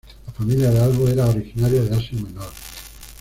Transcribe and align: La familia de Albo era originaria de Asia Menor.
La 0.25 0.33
familia 0.33 0.71
de 0.71 0.79
Albo 0.79 1.07
era 1.07 1.27
originaria 1.29 1.83
de 1.83 1.95
Asia 1.95 2.19
Menor. 2.19 2.51